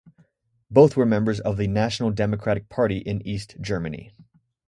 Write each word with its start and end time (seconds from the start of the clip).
Both 0.71 0.97
were 0.97 1.05
members 1.05 1.39
of 1.39 1.57
the 1.57 1.67
National 1.67 2.09
Democratic 2.09 2.69
Party 2.69 2.97
in 2.97 3.21
East 3.21 3.57
Germany. 3.61 4.11